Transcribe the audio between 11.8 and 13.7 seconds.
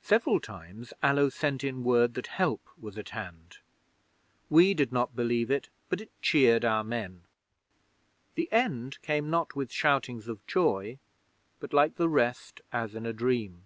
the rest, as in a dream.